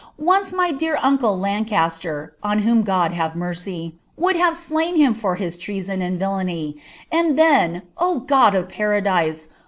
"Once 0.17 0.51
mg 0.51 0.79
dexr 0.79 0.97
uncle 1.03 1.37
Lancaster 1.37 2.33
(on 2.41 2.63
whom 2.63 2.81
God 2.81 3.11
have 3.11 3.35
mercy) 3.35 3.99
would 4.17 4.35
have 4.35 4.55
slain 4.55 4.97
hiB 4.99 5.11
I 5.11 5.13
for 5.13 5.35
bis 5.37 5.55
treason 5.55 6.01
and 6.01 6.17
villany, 6.19 6.77
and 7.11 7.37
then, 7.37 7.83
0 7.99 8.21
God 8.21 8.55
of 8.55 8.67
Paradise 8.67 9.47